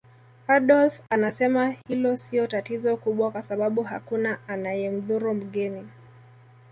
Adolf 0.47 1.01
anasema 1.09 1.69
hilo 1.87 2.15
sio 2.15 2.47
tatizo 2.47 2.97
kubwa 2.97 3.31
kwa 3.31 3.41
sababu 3.43 3.83
hakuna 3.83 4.39
anayemdhuru 4.47 5.33
mgeni 5.33 5.87